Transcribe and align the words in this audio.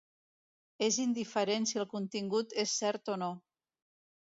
És 0.87 0.97
indiferent 1.03 1.69
si 1.73 1.81
el 1.85 1.87
contingut 1.95 2.59
és 2.67 2.77
cert 2.83 3.17
o 3.19 3.23
no. 3.27 3.33